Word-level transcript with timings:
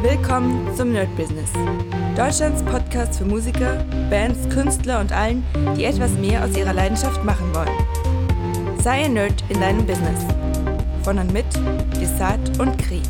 Willkommen 0.00 0.72
zum 0.76 0.92
Nerd 0.92 1.14
Business. 1.16 1.50
Deutschlands 2.16 2.62
Podcast 2.62 3.18
für 3.18 3.24
Musiker, 3.24 3.84
Bands, 4.08 4.48
Künstler 4.48 5.00
und 5.00 5.10
allen, 5.10 5.44
die 5.76 5.86
etwas 5.86 6.12
mehr 6.12 6.44
aus 6.44 6.56
ihrer 6.56 6.72
Leidenschaft 6.72 7.24
machen 7.24 7.52
wollen. 7.52 8.78
Sei 8.80 9.06
ein 9.06 9.14
Nerd 9.14 9.42
in 9.48 9.60
deinem 9.60 9.84
Business. 9.84 10.24
Von 11.02 11.18
und 11.18 11.32
mit 11.32 11.46
Desart 12.00 12.60
und 12.60 12.78
Kri. 12.78 13.02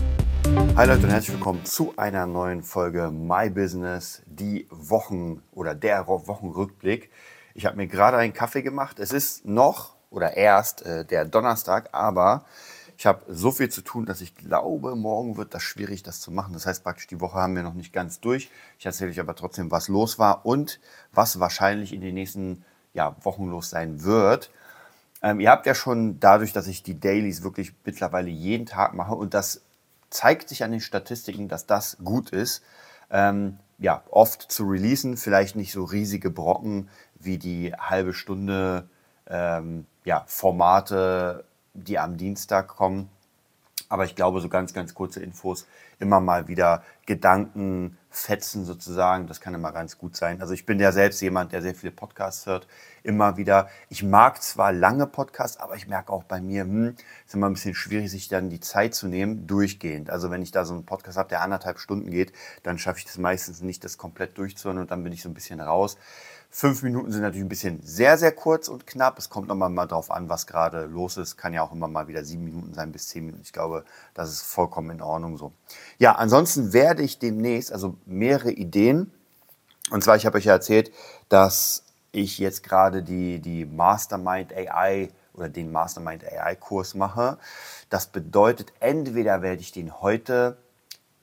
Hi 0.77 0.87
Leute 0.87 1.03
und 1.03 1.11
herzlich 1.11 1.37
willkommen 1.37 1.63
zu 1.67 1.93
einer 1.99 2.25
neuen 2.25 2.63
Folge 2.63 3.11
My 3.11 3.51
Business, 3.51 4.23
die 4.25 4.67
Wochen 4.71 5.43
oder 5.53 5.75
der 5.75 6.07
Wochenrückblick. 6.07 7.11
Ich 7.53 7.67
habe 7.67 7.77
mir 7.77 7.87
gerade 7.87 8.17
einen 8.17 8.33
Kaffee 8.33 8.63
gemacht. 8.63 8.99
Es 8.99 9.13
ist 9.13 9.45
noch 9.45 9.95
oder 10.09 10.39
erst 10.39 10.87
äh, 10.87 11.05
der 11.05 11.27
Donnerstag, 11.27 11.91
aber 11.93 12.47
ich 12.99 13.07
habe 13.07 13.23
so 13.33 13.53
viel 13.53 13.69
zu 13.69 13.83
tun, 13.83 14.07
dass 14.07 14.21
ich 14.21 14.35
glaube, 14.35 14.97
morgen 14.97 15.37
wird 15.37 15.55
das 15.55 15.63
schwierig, 15.63 16.03
das 16.03 16.21
zu 16.21 16.33
machen. 16.33 16.53
Das 16.53 16.67
heißt 16.67 16.83
praktisch, 16.83 17.07
die 17.07 17.21
Woche 17.21 17.39
haben 17.39 17.55
wir 17.55 17.63
noch 17.63 17.75
nicht 17.75 17.93
ganz 17.93 18.19
durch. 18.19 18.51
Ich 18.77 18.87
erzähle 18.87 19.13
euch 19.13 19.21
aber 19.21 19.37
trotzdem, 19.37 19.71
was 19.71 19.87
los 19.87 20.19
war 20.19 20.45
und 20.45 20.81
was 21.13 21.39
wahrscheinlich 21.39 21.93
in 21.93 22.01
den 22.01 22.15
nächsten 22.15 22.65
ja, 22.95 23.15
Wochen 23.23 23.47
los 23.47 23.71
sein 23.71 24.03
wird. 24.03 24.51
Ähm, 25.23 25.39
ihr 25.39 25.49
habt 25.51 25.67
ja 25.67 25.77
schon 25.77 26.19
dadurch, 26.19 26.53
dass 26.53 26.67
ich 26.67 26.83
die 26.83 26.99
Dailies 26.99 27.45
wirklich 27.45 27.73
mittlerweile 27.85 28.31
jeden 28.31 28.67
Tag 28.67 28.95
mache 28.95 29.15
und 29.15 29.33
das 29.33 29.63
zeigt 30.11 30.49
sich 30.49 30.65
an 30.65 30.73
den 30.73 30.81
Statistiken, 30.81 31.47
dass 31.47 31.67
das 31.67 31.99
gut 32.03 32.31
ist. 32.31 32.65
Ähm, 33.11 33.61
ja, 33.79 34.03
oft 34.11 34.51
zu 34.51 34.65
releasen, 34.65 35.17
vielleicht 35.17 35.55
nicht 35.55 35.71
so 35.71 35.85
riesige 35.85 36.31
Brocken 36.31 36.89
wie 37.15 37.39
die 37.39 37.73
halbe 37.75 38.13
Stunde 38.13 38.89
ähm, 39.29 39.87
ja, 40.05 40.25
Formate 40.27 41.45
die 41.85 41.99
am 41.99 42.17
Dienstag 42.17 42.69
kommen. 42.69 43.09
Aber 43.89 44.05
ich 44.05 44.15
glaube, 44.15 44.41
so 44.41 44.49
ganz, 44.49 44.75
ganz 44.75 44.95
kurze 44.95 45.21
Infos, 45.21 45.67
immer 45.99 46.21
mal 46.21 46.47
wieder 46.47 46.83
Gedanken, 47.07 47.97
Fetzen 48.11 48.65
sozusagen, 48.65 49.27
das 49.27 49.41
kann 49.41 49.55
immer 49.55 49.73
ganz 49.73 49.97
gut 49.97 50.17
sein. 50.17 50.41
Also 50.41 50.53
ich 50.53 50.67
bin 50.67 50.81
ja 50.81 50.93
selbst 50.93 51.21
jemand, 51.21 51.53
der 51.53 51.63
sehr 51.63 51.75
viele 51.75 51.93
Podcasts 51.93 52.47
hört, 52.47 52.67
immer 53.03 53.37
wieder. 53.37 53.69
Ich 53.89 54.03
mag 54.03 54.43
zwar 54.43 54.73
lange 54.73 55.07
Podcasts, 55.07 55.59
aber 55.59 55.77
ich 55.77 55.89
merke 55.89 56.13
auch 56.13 56.25
bei 56.25 56.41
mir, 56.41 56.63
hm, 56.63 56.97
ist 57.27 57.35
immer 57.35 57.49
ein 57.49 57.55
bisschen 57.55 57.75
schwierig, 57.75 58.11
sich 58.11 58.29
dann 58.29 58.51
die 58.51 58.61
Zeit 58.61 58.95
zu 58.95 59.09
nehmen, 59.09 59.47
durchgehend. 59.47 60.11
Also 60.11 60.31
wenn 60.31 60.43
ich 60.43 60.51
da 60.51 60.65
so 60.65 60.75
einen 60.75 60.85
Podcast 60.85 61.17
habe, 61.17 61.29
der 61.29 61.43
anderthalb 61.43 61.79
Stunden 61.79 62.11
geht, 62.11 62.33
dann 62.63 62.79
schaffe 62.79 62.99
ich 62.99 63.05
das 63.07 63.19
meistens 63.19 63.63
nicht, 63.63 63.85
das 63.85 63.97
komplett 63.97 64.37
durchzuhören 64.37 64.79
und 64.79 64.91
dann 64.91 65.05
bin 65.05 65.13
ich 65.13 65.23
so 65.23 65.29
ein 65.29 65.35
bisschen 65.35 65.61
raus. 65.61 65.97
Fünf 66.51 66.83
Minuten 66.83 67.13
sind 67.13 67.21
natürlich 67.21 67.45
ein 67.45 67.51
bisschen 67.51 67.83
sehr, 67.83 68.17
sehr 68.17 68.33
kurz 68.33 68.69
und 68.69 68.87
knapp. 68.87 69.19
Es 69.19 69.29
kommt 69.29 69.49
nochmal 69.49 69.69
mal 69.69 69.87
drauf 69.87 70.11
an, 70.11 70.29
was 70.31 70.47
gerade 70.47 70.87
los 70.87 71.19
ist. 71.19 71.37
Kann 71.37 71.53
ja 71.53 71.63
auch 71.63 71.73
immer 71.73 71.89
mal 71.89 72.09
wieder 72.09 72.25
sieben 72.25 72.45
Minuten 72.45 72.73
sein 72.73 72.91
bis 72.91 73.09
zehn 73.09 73.27
Minuten. 73.27 73.43
Ich 73.45 73.53
glaube, 73.53 73.85
das 74.15 74.31
ist 74.31 74.43
vollkommen 74.43 74.91
in 74.91 75.03
Ordnung 75.03 75.37
so. 75.37 75.53
Ja, 75.99 76.13
ansonsten 76.13 76.73
werde 76.73 77.03
ich 77.03 77.19
demnächst, 77.19 77.71
also 77.71 77.97
mehrere 78.07 78.51
Ideen. 78.51 79.13
Und 79.91 80.03
zwar, 80.03 80.17
ich 80.17 80.25
habe 80.25 80.39
euch 80.39 80.47
ja 80.47 80.55
erzählt, 80.55 80.91
dass 81.29 81.85
ich 82.13 82.39
jetzt 82.39 82.63
gerade 82.63 83.03
die, 83.03 83.41
die 83.41 83.67
Mastermind 83.67 84.53
AI 84.55 85.11
oder 85.35 85.51
den 85.51 85.71
Mastermind 85.71 86.25
AI 86.25 86.57
Kurs 86.57 86.95
mache. 86.95 87.39
Das 87.91 88.07
bedeutet, 88.07 88.73
entweder 88.81 89.43
werde 89.43 89.61
ich 89.61 89.73
den 89.73 90.01
heute 90.01 90.57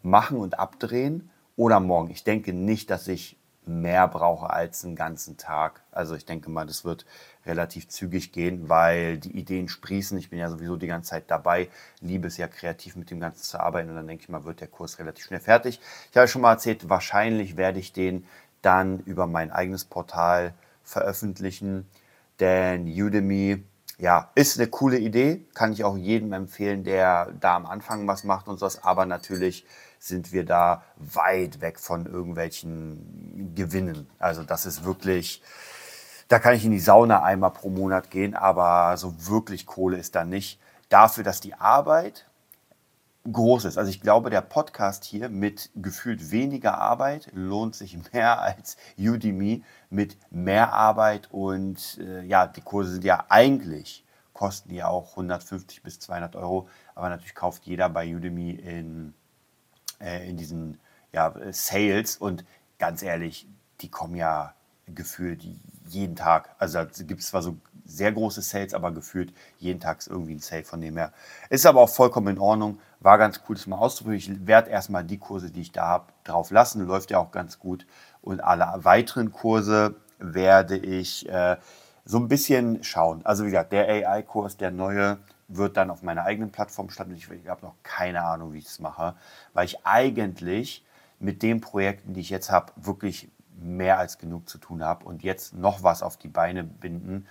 machen 0.04 0.38
und 0.38 0.60
abdrehen 0.60 1.32
oder 1.56 1.80
morgen. 1.80 2.12
Ich 2.12 2.24
denke 2.24 2.54
nicht, 2.54 2.90
dass 2.92 3.08
ich 3.08 3.38
mehr 3.68 4.08
brauche 4.08 4.50
als 4.50 4.84
einen 4.84 4.96
ganzen 4.96 5.38
Tag. 5.38 5.82
Also 5.92 6.16
ich 6.16 6.26
denke 6.26 6.50
mal, 6.50 6.66
das 6.66 6.86
wird 6.86 7.06
relativ 7.46 7.88
zügig 7.88 8.32
gehen, 8.32 8.70
weil 8.70 9.18
die 9.18 9.38
Ideen 9.38 9.70
sprießen. 9.70 10.18
Ich 10.18 10.30
bin 10.30 10.40
ja 10.40 10.50
sowieso 10.50 10.78
die 10.78 10.88
ganze 10.88 11.12
Zeit 11.12 11.26
dabei, 11.30 11.70
liebe 12.02 12.28
es 12.28 12.38
ja 12.38 12.48
kreativ 12.48 12.96
mit 12.96 13.12
dem 13.12 13.20
Ganzen 13.20 13.44
zu 13.44 13.60
arbeiten 13.60 13.90
und 13.90 13.96
dann 13.96 14.08
denke 14.08 14.24
ich 14.24 14.30
mal, 14.30 14.44
wird 14.44 14.62
der 14.62 14.68
Kurs 14.68 15.00
relativ 15.00 15.26
schnell 15.26 15.40
fertig. 15.40 15.80
Ich 16.12 16.18
habe 16.18 16.28
schon 16.28 16.42
mal 16.42 16.54
erzählt, 16.54 16.90
wahrscheinlich 16.90 17.58
werde 17.58 17.80
ich 17.80 17.94
den 17.94 18.26
dann 18.62 19.00
über 19.00 19.28
mein 19.28 19.52
eigenes 19.52 19.86
Portal 19.86 20.54
veröffentlichen, 20.84 21.88
denn 22.40 22.88
Udemy 22.88 23.64
ja, 23.98 24.32
ist 24.36 24.60
eine 24.60 24.68
coole 24.68 24.98
Idee, 24.98 25.46
kann 25.54 25.72
ich 25.72 25.84
auch 25.84 25.98
jedem 25.98 26.34
empfehlen, 26.34 26.84
der 26.84 27.32
da 27.40 27.56
am 27.56 27.66
Anfang 27.66 28.08
was 28.08 28.24
macht 28.24 28.48
und 28.48 28.60
sowas, 28.60 28.84
aber 28.84 29.06
natürlich 29.06 29.66
sind 30.00 30.34
wir 30.34 30.46
da 30.46 30.84
weit 30.98 31.62
weg 31.62 31.80
von 31.80 32.06
irgendwelchen 32.06 33.54
Gewinnen. 33.56 34.08
Also 34.20 34.44
das 34.44 34.66
ist 34.66 34.84
wirklich, 34.84 35.42
da 36.28 36.40
kann 36.40 36.56
ich 36.56 36.66
in 36.66 36.72
die 36.72 36.80
Sauna 36.80 37.24
einmal 37.24 37.52
pro 37.52 37.70
Monat 37.70 38.12
gehen, 38.12 38.36
aber 38.36 38.98
so 38.98 39.16
wirklich 39.28 39.66
Kohle 39.66 39.98
ist 39.98 40.16
da 40.16 40.26
nicht. 40.26 40.60
Dafür, 40.90 41.24
dass 41.24 41.40
die 41.40 41.56
Arbeit 41.56 42.28
groß 43.32 43.66
ist. 43.66 43.78
Also 43.78 43.90
ich 43.90 44.02
glaube, 44.02 44.30
der 44.30 44.42
Podcast 44.42 45.04
hier 45.04 45.30
mit 45.30 45.70
gefühlt 45.76 46.32
weniger 46.32 46.78
Arbeit 46.78 47.30
lohnt 47.34 47.76
sich 47.76 47.98
mehr 48.14 48.42
als 48.44 48.78
Udemy 48.98 49.64
mit 49.90 50.18
mehr 50.32 50.74
Arbeit 50.74 51.30
und 51.32 51.98
äh, 52.00 52.24
ja, 52.24 52.48
die 52.48 52.62
Kurse 52.62 52.92
sind 52.94 53.04
ja 53.04 53.26
eigentlich 53.30 54.04
kosten 54.34 54.68
die 54.68 54.84
auch 54.84 55.12
150 55.12 55.82
bis 55.82 56.00
200 56.02 56.36
Euro, 56.36 56.68
aber 56.94 57.08
natürlich 57.08 57.36
kauft 57.36 57.66
jeder 57.66 57.88
bei 57.88 58.14
Udemy 58.14 58.52
in 58.52 59.14
äh, 60.00 60.30
in 60.30 60.38
diesen 60.38 60.78
ja, 61.14 61.34
Sales 61.52 62.18
und 62.18 62.44
ganz 62.78 63.02
ehrlich, 63.02 63.48
die 63.82 63.90
kommen 63.90 64.16
ja 64.16 64.54
gefühlt 64.88 65.44
jeden 65.88 66.16
Tag. 66.16 66.54
Also 66.60 66.80
gibt 67.08 67.22
es 67.22 67.28
zwar 67.28 67.42
so 67.42 67.58
sehr 67.86 68.12
große 68.12 68.42
Sales, 68.42 68.74
aber 68.74 68.92
gefühlt 68.92 69.34
jeden 69.60 69.80
Tag 69.80 70.00
ist 70.00 70.08
irgendwie 70.08 70.36
ein 70.36 70.40
Sale 70.40 70.64
von 70.64 70.82
dem 70.82 70.98
her. 70.98 71.14
Ist 71.50 71.66
aber 71.66 71.82
auch 71.82 71.90
vollkommen 71.90 72.28
in 72.28 72.40
Ordnung. 72.40 72.80
War 73.06 73.20
ganz 73.20 73.42
cool, 73.48 73.56
das 73.56 73.68
mal 73.68 73.78
auszuprobieren. 73.78 74.42
Ich 74.42 74.48
werde 74.48 74.72
erstmal 74.72 75.04
die 75.04 75.20
Kurse, 75.20 75.52
die 75.52 75.62
ich 75.62 75.72
da 75.72 75.86
habe, 75.86 76.06
drauf 76.24 76.50
lassen. 76.50 76.88
Läuft 76.88 77.12
ja 77.12 77.20
auch 77.20 77.30
ganz 77.30 77.60
gut. 77.60 77.86
Und 78.24 78.44
alle 78.44 78.84
weiteren 78.84 79.32
Kurse 79.32 79.94
werde 80.18 80.76
ich 80.76 81.30
äh, 81.30 81.58
so 82.04 82.18
ein 82.18 82.28
bisschen 82.28 82.84
schauen. 82.84 83.24
Also 83.24 83.44
wie 83.44 83.50
gesagt, 83.52 83.74
der 83.74 83.88
AI-Kurs, 83.88 84.58
der 84.58 84.72
neue, 84.72 85.20
wird 85.48 85.78
dann 85.78 85.92
auf 85.92 86.02
meiner 86.02 86.24
eigenen 86.24 86.52
Plattform 86.52 86.90
stattfinden. 86.90 87.22
Ich 87.44 87.48
habe 87.48 87.64
noch 87.64 87.76
keine 87.84 88.24
Ahnung, 88.24 88.54
wie 88.54 88.58
ich 88.58 88.66
das 88.66 88.80
mache, 88.80 89.14
weil 89.54 89.66
ich 89.66 89.86
eigentlich 89.86 90.84
mit 91.20 91.44
den 91.44 91.62
Projekten, 91.62 92.16
die 92.16 92.22
ich 92.22 92.32
jetzt 92.32 92.50
habe, 92.50 92.74
wirklich 92.76 93.30
mehr 93.56 94.00
als 94.00 94.18
genug 94.18 94.50
zu 94.50 94.58
tun 94.58 94.84
habe 94.84 95.06
und 95.06 95.22
jetzt 95.22 95.54
noch 95.54 95.84
was 95.84 96.02
auf 96.02 96.18
die 96.18 96.28
Beine 96.28 96.64
binden. 96.64 97.28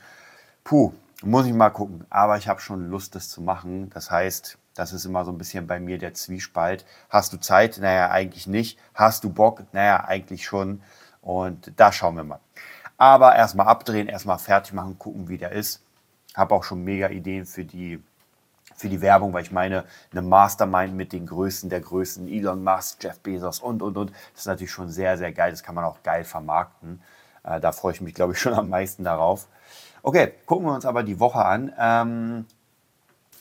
Puh, 0.63 0.93
muss 1.25 1.47
ich 1.47 1.53
mal 1.53 1.71
gucken. 1.71 2.07
Aber 2.11 2.37
ich 2.37 2.47
habe 2.47 2.61
schon 2.61 2.89
Lust, 2.89 3.17
das 3.17 3.29
zu 3.29 3.43
machen. 3.43 3.91
Das 3.91 4.13
heißt, 4.13 4.57
das 4.75 4.93
ist 4.93 5.05
immer 5.05 5.25
so 5.25 5.31
ein 5.31 5.39
bisschen 5.39 5.67
bei 5.67 5.81
mir 5.81 5.99
der 5.99 6.15
Zwiespalt. 6.15 6.85
Hast 7.09 7.33
du 7.33 7.39
Zeit? 7.39 7.79
Naja, 7.79 8.11
eigentlich 8.11 8.47
nicht. 8.47 8.79
Hast 8.95 9.25
du 9.25 9.31
Bock? 9.31 9.63
Naja, 9.73 10.05
eigentlich 10.05 10.45
schon. 10.45 10.83
Und 11.23 11.73
da 11.77 11.93
schauen 11.93 12.17
wir 12.17 12.25
mal. 12.25 12.41
Aber 12.97 13.35
erstmal 13.35 13.67
abdrehen, 13.67 14.09
erstmal 14.09 14.39
fertig 14.39 14.73
machen, 14.73 14.99
gucken, 14.99 15.29
wie 15.29 15.39
der 15.39 15.53
ist 15.53 15.85
habe 16.35 16.55
auch 16.55 16.65
schon 16.65 16.83
mega 16.83 17.09
Ideen 17.09 17.47
für 17.47 17.65
die, 17.65 18.03
für 18.75 18.89
die 18.89 19.01
Werbung, 19.01 19.33
weil 19.33 19.43
ich 19.43 19.53
meine, 19.53 19.85
eine 20.11 20.23
Mastermind 20.23 20.95
mit 20.95 21.13
den 21.13 21.27
Größten 21.27 21.71
der 21.71 21.81
Größten, 21.81 22.29
Elon 22.29 22.63
Musk, 22.63 23.03
Jeff 23.03 23.21
Bezos 23.21 23.61
und, 23.61 23.81
und, 23.83 23.97
und, 23.97 24.11
das 24.33 24.41
ist 24.41 24.47
natürlich 24.47 24.73
schon 24.73 24.91
sehr, 24.91 25.17
sehr 25.17 25.33
geil. 25.33 25.53
Das 25.53 25.63
kann 25.63 25.75
man 25.75 25.85
auch 25.85 26.03
geil 26.03 26.25
vermarkten. 26.25 27.01
Äh, 27.45 27.61
da 27.61 27.73
freue 27.73 27.93
ich 27.93 28.01
mich, 28.01 28.15
glaube 28.15 28.33
ich, 28.33 28.39
schon 28.41 28.55
am 28.55 28.69
meisten 28.69 29.05
darauf. 29.05 29.47
Okay, 30.03 30.35
gucken 30.45 30.67
wir 30.67 30.75
uns 30.75 30.85
aber 30.85 31.03
die 31.03 31.21
Woche 31.21 31.45
an. 31.45 31.73
Ähm, 31.79 32.47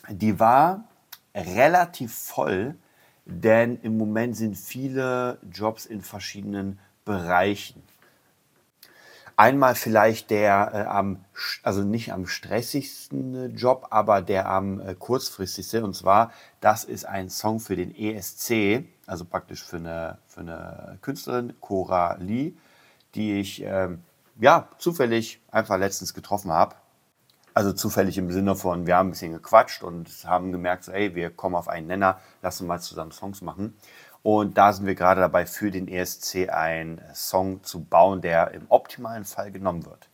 die 0.08 0.38
war 0.38 0.84
relativ 1.34 2.14
voll, 2.14 2.76
denn 3.24 3.78
im 3.82 3.96
Moment 3.96 4.36
sind 4.36 4.56
viele 4.56 5.38
Jobs 5.50 5.86
in 5.86 6.02
verschiedenen 6.02 6.78
Bereichen. 7.04 7.82
Einmal 9.36 9.74
vielleicht 9.74 10.30
der 10.30 10.70
äh, 10.72 10.82
am, 10.82 11.24
also 11.64 11.82
nicht 11.82 12.12
am 12.12 12.26
stressigsten 12.26 13.34
äh, 13.34 13.46
Job, 13.46 13.88
aber 13.90 14.22
der 14.22 14.48
am 14.48 14.80
äh, 14.80 14.94
kurzfristigste. 14.94 15.82
Und 15.82 15.94
zwar, 15.94 16.30
das 16.60 16.84
ist 16.84 17.04
ein 17.04 17.30
Song 17.30 17.58
für 17.58 17.74
den 17.74 17.92
ESC, 17.96 18.84
also 19.06 19.24
praktisch 19.24 19.64
für 19.64 19.78
eine, 19.78 20.18
für 20.28 20.40
eine 20.40 20.98
Künstlerin, 21.02 21.54
Cora 21.60 22.16
Lee, 22.20 22.52
die 23.16 23.40
ich 23.40 23.62
ähm, 23.62 24.02
ja 24.38 24.68
zufällig 24.78 25.40
einfach 25.50 25.78
letztens 25.78 26.14
getroffen 26.14 26.52
habe. 26.52 26.76
Also 27.54 27.72
zufällig 27.72 28.18
im 28.18 28.32
Sinne 28.32 28.56
von, 28.56 28.86
wir 28.86 28.96
haben 28.96 29.08
ein 29.08 29.10
bisschen 29.12 29.32
gequatscht 29.32 29.84
und 29.84 30.10
haben 30.24 30.50
gemerkt, 30.50 30.84
so, 30.84 30.92
ey, 30.92 31.14
wir 31.14 31.30
kommen 31.30 31.54
auf 31.54 31.68
einen 31.68 31.86
Nenner, 31.86 32.18
lass 32.42 32.60
uns 32.60 32.66
mal 32.66 32.80
zusammen 32.80 33.12
Songs 33.12 33.42
machen. 33.42 33.76
Und 34.22 34.58
da 34.58 34.72
sind 34.72 34.86
wir 34.86 34.96
gerade 34.96 35.20
dabei, 35.20 35.46
für 35.46 35.70
den 35.70 35.86
ESC 35.86 36.48
einen 36.48 37.00
Song 37.14 37.62
zu 37.62 37.84
bauen, 37.84 38.22
der 38.22 38.50
im 38.50 38.64
optimalen 38.70 39.24
Fall 39.24 39.52
genommen 39.52 39.86
wird. 39.86 40.08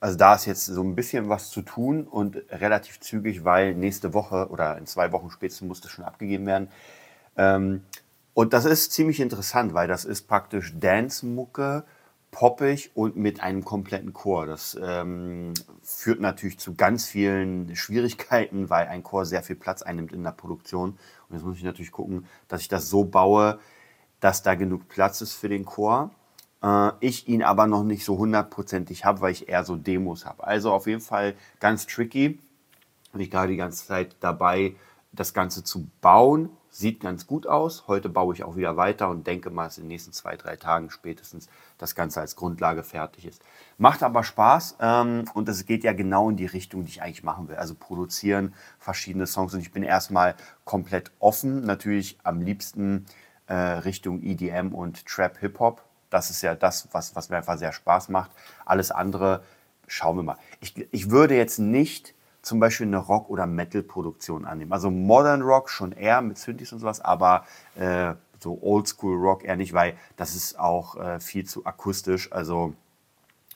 Also 0.00 0.16
da 0.16 0.34
ist 0.34 0.46
jetzt 0.46 0.66
so 0.66 0.82
ein 0.84 0.94
bisschen 0.94 1.28
was 1.28 1.50
zu 1.50 1.62
tun 1.62 2.06
und 2.06 2.36
relativ 2.50 3.00
zügig, 3.00 3.44
weil 3.44 3.74
nächste 3.74 4.14
Woche 4.14 4.48
oder 4.48 4.78
in 4.78 4.86
zwei 4.86 5.10
Wochen 5.10 5.30
spätestens 5.30 5.66
muss 5.66 5.80
das 5.80 5.90
schon 5.90 6.04
abgegeben 6.04 6.46
werden. 6.46 6.68
Ähm, 7.36 7.82
und 8.34 8.52
das 8.52 8.64
ist 8.64 8.92
ziemlich 8.92 9.18
interessant, 9.18 9.74
weil 9.74 9.88
das 9.88 10.04
ist 10.04 10.28
praktisch 10.28 10.72
Dance-Mucke, 10.78 11.84
poppig 12.30 12.90
und 12.94 13.16
mit 13.16 13.42
einem 13.42 13.64
kompletten 13.64 14.12
Chor. 14.12 14.46
Das 14.46 14.78
ähm, 14.80 15.54
führt 15.82 16.20
natürlich 16.20 16.58
zu 16.58 16.74
ganz 16.74 17.06
vielen 17.06 17.74
Schwierigkeiten, 17.74 18.70
weil 18.70 18.86
ein 18.88 19.02
Chor 19.02 19.24
sehr 19.24 19.42
viel 19.42 19.56
Platz 19.56 19.82
einnimmt 19.82 20.12
in 20.12 20.22
der 20.22 20.32
Produktion. 20.32 20.90
Und 21.28 21.36
jetzt 21.36 21.44
muss 21.44 21.56
ich 21.56 21.64
natürlich 21.64 21.92
gucken, 21.92 22.26
dass 22.48 22.60
ich 22.60 22.68
das 22.68 22.88
so 22.88 23.04
baue, 23.04 23.58
dass 24.20 24.42
da 24.42 24.54
genug 24.54 24.88
Platz 24.88 25.20
ist 25.20 25.34
für 25.34 25.48
den 25.48 25.64
Chor. 25.64 26.10
Äh, 26.62 26.90
ich 27.00 27.28
ihn 27.28 27.42
aber 27.42 27.66
noch 27.66 27.84
nicht 27.84 28.04
so 28.04 28.18
hundertprozentig 28.18 29.04
habe, 29.04 29.20
weil 29.20 29.32
ich 29.32 29.48
eher 29.48 29.64
so 29.64 29.76
Demos 29.76 30.26
habe. 30.26 30.44
Also 30.44 30.72
auf 30.72 30.86
jeden 30.86 31.00
Fall 31.00 31.34
ganz 31.60 31.86
tricky. 31.86 32.38
Bin 33.12 33.20
ich 33.20 33.30
gerade 33.30 33.48
die 33.48 33.56
ganze 33.56 33.86
Zeit 33.86 34.16
dabei, 34.20 34.74
das 35.12 35.32
Ganze 35.32 35.64
zu 35.64 35.88
bauen. 36.00 36.50
Sieht 36.78 37.00
ganz 37.00 37.26
gut 37.26 37.48
aus. 37.48 37.88
Heute 37.88 38.08
baue 38.08 38.32
ich 38.32 38.44
auch 38.44 38.54
wieder 38.54 38.76
weiter 38.76 39.08
und 39.08 39.26
denke 39.26 39.50
mal, 39.50 39.64
dass 39.64 39.78
in 39.78 39.82
den 39.82 39.88
nächsten 39.88 40.12
zwei, 40.12 40.36
drei 40.36 40.54
Tagen 40.54 40.90
spätestens 40.90 41.48
das 41.76 41.96
Ganze 41.96 42.20
als 42.20 42.36
Grundlage 42.36 42.84
fertig 42.84 43.26
ist. 43.26 43.42
Macht 43.78 44.04
aber 44.04 44.22
Spaß 44.22 44.76
ähm, 44.80 45.24
und 45.34 45.48
es 45.48 45.66
geht 45.66 45.82
ja 45.82 45.92
genau 45.92 46.30
in 46.30 46.36
die 46.36 46.46
Richtung, 46.46 46.84
die 46.84 46.92
ich 46.92 47.02
eigentlich 47.02 47.24
machen 47.24 47.48
will. 47.48 47.56
Also 47.56 47.74
produzieren 47.74 48.54
verschiedene 48.78 49.26
Songs 49.26 49.54
und 49.54 49.60
ich 49.60 49.72
bin 49.72 49.82
erstmal 49.82 50.36
komplett 50.64 51.10
offen. 51.18 51.62
Natürlich 51.62 52.16
am 52.22 52.42
liebsten 52.42 53.06
äh, 53.48 53.54
Richtung 53.54 54.22
EDM 54.22 54.72
und 54.72 55.04
Trap 55.04 55.36
Hip 55.38 55.58
Hop. 55.58 55.82
Das 56.10 56.30
ist 56.30 56.42
ja 56.42 56.54
das, 56.54 56.86
was, 56.92 57.16
was 57.16 57.28
mir 57.28 57.38
einfach 57.38 57.58
sehr 57.58 57.72
Spaß 57.72 58.08
macht. 58.08 58.30
Alles 58.64 58.92
andere 58.92 59.42
schauen 59.88 60.14
wir 60.14 60.22
mal. 60.22 60.38
Ich, 60.60 60.76
ich 60.92 61.10
würde 61.10 61.34
jetzt 61.34 61.58
nicht 61.58 62.14
zum 62.42 62.60
Beispiel 62.60 62.86
eine 62.86 62.98
Rock- 62.98 63.30
oder 63.30 63.46
Metal-Produktion 63.46 64.44
annehmen. 64.44 64.72
Also 64.72 64.90
Modern 64.90 65.42
Rock 65.42 65.70
schon 65.70 65.92
eher 65.92 66.22
mit 66.22 66.38
Synthes 66.38 66.72
und 66.72 66.78
sowas, 66.78 67.00
aber 67.00 67.44
äh, 67.74 68.14
so 68.40 68.58
Oldschool 68.62 69.16
Rock 69.16 69.44
eher 69.44 69.56
nicht, 69.56 69.72
weil 69.72 69.96
das 70.16 70.34
ist 70.34 70.58
auch 70.58 70.96
äh, 70.96 71.20
viel 71.20 71.44
zu 71.44 71.66
akustisch. 71.66 72.32
Also 72.32 72.74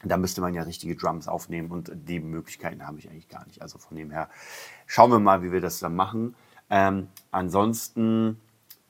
da 0.05 0.17
müsste 0.17 0.41
man 0.41 0.55
ja 0.55 0.63
richtige 0.63 0.97
Drums 0.97 1.29
aufnehmen 1.29 1.71
und 1.71 1.93
die 1.95 2.21
Möglichkeiten 2.21 2.87
habe 2.87 2.99
ich 2.99 3.09
eigentlich 3.09 3.29
gar 3.29 3.47
nicht. 3.47 3.63
Also 3.63 3.79
von 3.79 3.97
dem 3.97 4.11
her 4.11 4.29
schauen 4.87 5.11
wir 5.11 5.21
mal, 5.21 5.43
wie 5.43 5.53
wir 5.53 5.61
das 5.61 5.79
dann 5.79 5.95
machen. 5.95 6.35
Ähm, 6.71 7.09
ansonsten, 7.31 8.41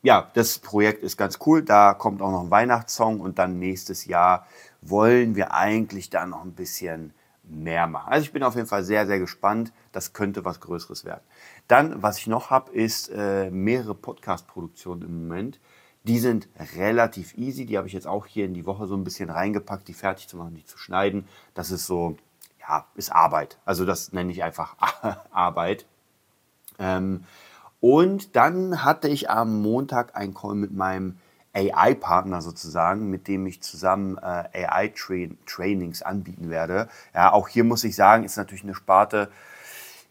ja, 0.02 0.30
das 0.34 0.58
Projekt 0.58 1.02
ist 1.02 1.16
ganz 1.16 1.38
cool. 1.44 1.62
Da 1.62 1.94
kommt 1.94 2.22
auch 2.22 2.30
noch 2.30 2.44
ein 2.44 2.50
Weihnachtssong 2.50 3.20
und 3.20 3.38
dann 3.38 3.58
nächstes 3.58 4.06
Jahr 4.06 4.46
wollen 4.80 5.36
wir 5.36 5.52
eigentlich 5.52 6.08
da 6.10 6.26
noch 6.26 6.44
ein 6.44 6.54
bisschen 6.54 7.12
mehr 7.44 7.86
machen. 7.86 8.12
Also 8.12 8.24
ich 8.24 8.32
bin 8.32 8.42
auf 8.42 8.54
jeden 8.54 8.66
Fall 8.66 8.84
sehr, 8.84 9.06
sehr 9.06 9.18
gespannt. 9.18 9.72
Das 9.90 10.12
könnte 10.12 10.44
was 10.44 10.60
Größeres 10.60 11.04
werden. 11.04 11.22
Dann, 11.68 12.02
was 12.02 12.18
ich 12.18 12.26
noch 12.26 12.50
habe, 12.50 12.72
ist 12.72 13.08
äh, 13.08 13.50
mehrere 13.50 13.94
Podcast-Produktionen 13.94 15.02
im 15.02 15.28
Moment. 15.28 15.60
Die 16.04 16.18
sind 16.18 16.48
relativ 16.76 17.36
easy. 17.36 17.66
Die 17.66 17.78
habe 17.78 17.86
ich 17.86 17.92
jetzt 17.92 18.06
auch 18.06 18.26
hier 18.26 18.44
in 18.44 18.54
die 18.54 18.66
Woche 18.66 18.86
so 18.86 18.96
ein 18.96 19.04
bisschen 19.04 19.30
reingepackt, 19.30 19.86
die 19.88 19.94
fertig 19.94 20.28
zu 20.28 20.36
machen, 20.36 20.54
die 20.54 20.64
zu 20.64 20.78
schneiden. 20.78 21.26
Das 21.54 21.70
ist 21.70 21.86
so, 21.86 22.16
ja, 22.60 22.86
ist 22.94 23.12
Arbeit. 23.12 23.58
Also 23.64 23.84
das 23.84 24.12
nenne 24.12 24.32
ich 24.32 24.42
einfach 24.42 24.76
Arbeit. 25.30 25.86
Ähm, 26.78 27.24
und 27.80 28.36
dann 28.36 28.84
hatte 28.84 29.08
ich 29.08 29.28
am 29.30 29.60
Montag 29.60 30.16
einen 30.16 30.34
Call 30.34 30.54
mit 30.54 30.72
meinem 30.72 31.18
AI-Partner 31.54 32.40
sozusagen, 32.40 33.10
mit 33.10 33.28
dem 33.28 33.46
ich 33.46 33.62
zusammen 33.62 34.16
äh, 34.18 34.66
AI-Trainings 34.66 36.02
anbieten 36.02 36.50
werde. 36.50 36.88
Ja, 37.14 37.32
auch 37.32 37.48
hier 37.48 37.64
muss 37.64 37.84
ich 37.84 37.94
sagen, 37.94 38.24
ist 38.24 38.36
natürlich 38.36 38.64
eine 38.64 38.74
Sparte, 38.74 39.30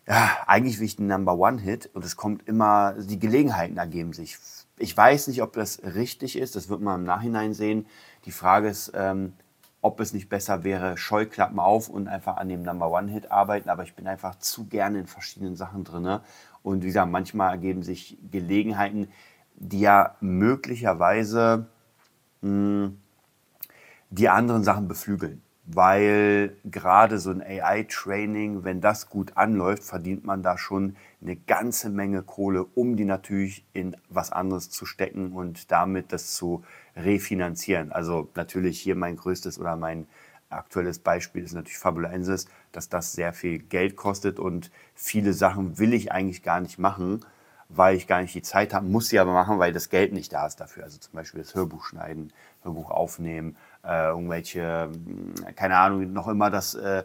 ja, 0.08 0.30
eigentlich 0.46 0.80
wie 0.80 0.86
ich 0.86 1.00
ein 1.00 1.08
Number 1.08 1.38
One-Hit 1.38 1.90
und 1.94 2.06
es 2.06 2.16
kommt 2.16 2.48
immer, 2.48 2.94
die 2.98 3.20
Gelegenheiten 3.20 3.78
ergeben 3.78 4.14
sich. 4.14 4.38
Ich 4.78 4.96
weiß 4.96 5.28
nicht, 5.28 5.42
ob 5.42 5.54
das 5.54 5.82
richtig 5.84 6.38
ist, 6.38 6.56
das 6.56 6.70
wird 6.70 6.82
man 6.82 7.02
im 7.02 7.06
Nachhinein 7.06 7.54
sehen. 7.54 7.86
Die 8.26 8.32
Frage 8.32 8.68
ist, 8.68 8.92
ähm, 8.96 9.34
ob 9.82 10.00
es 10.00 10.14
nicht 10.14 10.30
besser 10.30 10.64
wäre, 10.64 10.96
Scheuklappen 10.98 11.60
auf 11.60 11.90
und 11.90 12.08
einfach 12.08 12.38
an 12.38 12.50
dem 12.50 12.62
Number 12.62 12.92
One-Hit 12.92 13.32
arbeiten, 13.32 13.70
aber 13.70 13.84
ich 13.84 13.96
bin 13.96 14.08
einfach 14.08 14.38
zu 14.38 14.66
gerne 14.66 15.00
in 15.00 15.08
verschiedenen 15.08 15.56
Sachen 15.56 15.84
drin. 15.84 16.20
Und 16.62 16.84
wie 16.84 16.88
gesagt, 16.88 17.12
manchmal 17.12 17.50
ergeben 17.50 17.82
sich 17.82 18.18
Gelegenheiten, 18.30 19.08
die 19.62 19.82
ja 19.82 20.16
möglicherweise 20.22 21.68
mh, 22.42 22.50
hm, 22.50 22.98
die 24.10 24.28
anderen 24.28 24.64
Sachen 24.64 24.88
beflügeln. 24.88 25.42
Weil 25.68 26.58
gerade 26.66 27.20
so 27.20 27.30
ein 27.30 27.42
AI-Training, 27.42 28.64
wenn 28.64 28.82
das 28.82 29.10
gut 29.10 29.38
anläuft, 29.38 29.84
verdient 29.84 30.26
man 30.26 30.42
da 30.42 30.58
schon 30.58 30.98
eine 31.22 31.36
ganze 31.36 31.90
Menge 31.90 32.24
Kohle, 32.24 32.66
um 32.66 32.98
die 32.98 33.06
natürlich 33.06 33.64
in 33.72 33.96
was 34.10 34.32
anderes 34.32 34.72
zu 34.72 34.86
stecken 34.86 35.32
und 35.32 35.72
damit 35.72 36.12
das 36.12 36.34
zu 36.34 36.64
refinanzieren. 36.96 37.92
Also 37.92 38.30
natürlich 38.36 38.82
hier 38.82 38.96
mein 38.96 39.16
größtes 39.16 39.60
oder 39.60 39.78
mein 39.78 40.08
aktuelles 40.50 41.00
Beispiel 41.00 41.44
ist 41.44 41.54
natürlich 41.54 41.78
Fabulensis, 41.78 42.48
dass 42.72 42.90
das 42.90 43.14
sehr 43.14 43.32
viel 43.32 43.60
Geld 43.60 43.96
kostet 43.96 44.40
und 44.40 44.72
viele 44.96 45.32
Sachen 45.32 45.78
will 45.78 45.94
ich 45.94 46.12
eigentlich 46.12 46.42
gar 46.44 46.60
nicht 46.60 46.80
machen 46.80 47.24
weil 47.74 47.96
ich 47.96 48.08
gar 48.08 48.22
nicht 48.22 48.36
die 48.36 48.42
Zeit 48.42 48.74
habe, 48.74 48.86
muss 48.86 49.10
sie 49.10 49.20
aber 49.20 49.34
machen, 49.34 49.60
weil 49.60 49.74
das 49.74 49.90
Geld 49.90 50.14
nicht 50.14 50.34
da 50.34 50.46
ist 50.46 50.60
dafür. 50.60 50.84
Also 50.84 50.98
zum 51.00 51.14
Beispiel 51.14 51.42
das 51.42 51.56
Hörbuch 51.56 51.86
schneiden, 51.86 52.34
Hörbuch 52.64 52.92
aufnehmen, 52.92 53.58
äh, 53.84 54.10
irgendwelche, 54.10 54.90
hm, 54.92 55.34
keine 55.56 55.78
Ahnung, 55.78 56.12
noch 56.14 56.28
immer 56.28 56.50
das, 56.50 56.74
äh, 56.76 57.04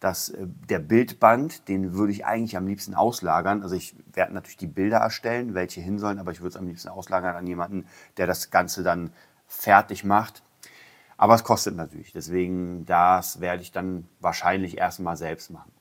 das, 0.00 0.30
äh, 0.30 0.46
der 0.68 0.78
Bildband, 0.78 1.68
den 1.68 1.94
würde 1.94 2.12
ich 2.12 2.24
eigentlich 2.26 2.56
am 2.56 2.66
liebsten 2.66 2.94
auslagern. 2.94 3.62
Also 3.62 3.74
ich 3.74 3.94
werde 4.12 4.34
natürlich 4.34 4.56
die 4.56 4.66
Bilder 4.66 4.98
erstellen, 4.98 5.54
welche 5.54 5.80
hin 5.80 5.98
sollen, 5.98 6.18
aber 6.18 6.32
ich 6.32 6.40
würde 6.40 6.50
es 6.50 6.56
am 6.56 6.66
liebsten 6.66 6.88
auslagern 6.88 7.36
an 7.36 7.46
jemanden, 7.46 7.86
der 8.16 8.26
das 8.26 8.50
Ganze 8.50 8.82
dann 8.82 9.12
fertig 9.46 10.04
macht. 10.04 10.42
Aber 11.16 11.34
es 11.34 11.42
kostet 11.42 11.74
natürlich. 11.74 12.12
Deswegen, 12.12 12.86
das 12.86 13.40
werde 13.40 13.62
ich 13.62 13.72
dann 13.72 14.08
wahrscheinlich 14.20 14.78
erstmal 14.78 15.16
selbst 15.16 15.50
machen. 15.50 15.72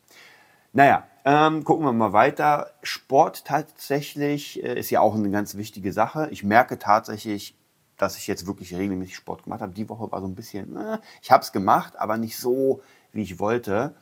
Naja, 0.74 1.08
ähm, 1.28 1.66
gucken 1.66 1.86
wir 1.86 1.92
mal 1.92 2.14
weiter. 2.14 2.72
Sport 2.84 3.44
tatsächlich 3.44 4.64
äh, 4.64 4.80
ist 4.80 4.90
ja 4.92 5.02
auch 5.02 5.14
eine 5.14 5.30
ganz 5.30 5.58
wichtige 5.58 5.92
Sache. 5.92 6.30
Ich 6.32 6.46
merke 6.46 6.80
tatsächlich, 6.80 7.54
dass 7.98 8.16
ich 8.16 8.28
jetzt 8.28 8.48
wirklich 8.48 8.74
regelmäßig 8.74 9.18
Sport 9.18 9.44
gemacht 9.44 9.60
habe. 9.60 9.74
Die 9.74 9.90
Woche 9.90 10.10
war 10.10 10.22
so 10.22 10.28
ein 10.28 10.36
bisschen, 10.36 10.78
äh, 10.78 11.00
ich 11.22 11.30
habe 11.30 11.44
es 11.44 11.52
gemacht, 11.52 12.00
aber 12.00 12.18
nicht 12.18 12.38
so, 12.38 12.82
wie 13.12 13.24
ich 13.24 13.40
wollte. 13.40 13.94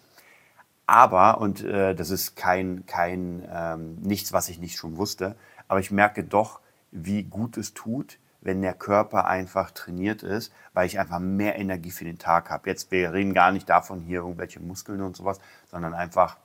Aber, 0.85 1.41
und 1.41 1.63
äh, 1.63 1.95
das 1.95 2.11
ist 2.11 2.35
kein, 2.35 2.85
kein 2.85 3.43
ähm, 3.51 3.95
nichts, 4.01 4.31
was 4.31 4.47
ich 4.49 4.59
nicht 4.59 4.77
schon 4.77 4.97
wusste, 4.97 5.35
aber 5.67 5.79
ich 5.79 5.89
merke 5.89 6.23
doch, 6.23 6.59
wie 6.91 7.23
gut 7.23 7.57
es 7.57 7.73
tut, 7.73 8.19
wenn 8.41 8.61
der 8.61 8.75
Körper 8.75 9.25
einfach 9.25 9.71
trainiert 9.71 10.21
ist, 10.21 10.53
weil 10.73 10.85
ich 10.85 10.99
einfach 10.99 11.17
mehr 11.17 11.57
Energie 11.57 11.89
für 11.89 12.05
den 12.05 12.19
Tag 12.19 12.51
habe. 12.51 12.69
Jetzt, 12.69 12.91
wir 12.91 13.13
reden 13.13 13.33
gar 13.33 13.51
nicht 13.51 13.67
davon, 13.67 14.01
hier 14.01 14.19
irgendwelche 14.19 14.59
Muskeln 14.59 15.01
und 15.01 15.15
sowas, 15.15 15.39
sondern 15.71 15.95
einfach 15.95 16.37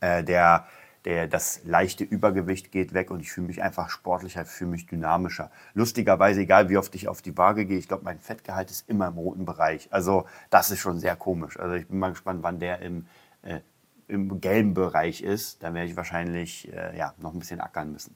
äh, 0.00 0.24
der, 0.24 0.66
der, 1.04 1.26
das 1.26 1.60
leichte 1.64 2.04
Übergewicht 2.04 2.72
geht 2.72 2.92
weg 2.92 3.10
und 3.10 3.20
ich 3.20 3.32
fühle 3.32 3.46
mich 3.46 3.62
einfach 3.62 3.88
sportlicher, 3.88 4.44
fühle 4.44 4.70
mich 4.70 4.86
dynamischer. 4.86 5.50
Lustigerweise, 5.74 6.40
egal 6.40 6.68
wie 6.68 6.76
oft 6.76 6.94
ich 6.94 7.08
auf 7.08 7.22
die 7.22 7.36
Waage 7.36 7.64
gehe, 7.66 7.78
ich 7.78 7.88
glaube, 7.88 8.04
mein 8.04 8.18
Fettgehalt 8.18 8.70
ist 8.70 8.88
immer 8.88 9.08
im 9.08 9.18
roten 9.18 9.44
Bereich. 9.44 9.88
Also 9.90 10.26
das 10.50 10.70
ist 10.70 10.80
schon 10.80 10.98
sehr 10.98 11.16
komisch. 11.16 11.58
Also 11.58 11.74
ich 11.74 11.88
bin 11.88 11.98
mal 11.98 12.10
gespannt, 12.10 12.42
wann 12.42 12.58
der 12.58 12.80
im, 12.80 13.06
äh, 13.42 13.60
im 14.08 14.40
gelben 14.40 14.74
Bereich 14.74 15.22
ist. 15.22 15.62
Dann 15.62 15.74
werde 15.74 15.88
ich 15.90 15.96
wahrscheinlich 15.96 16.70
äh, 16.72 16.96
ja, 16.96 17.14
noch 17.18 17.32
ein 17.32 17.38
bisschen 17.38 17.60
ackern 17.60 17.92
müssen. 17.92 18.14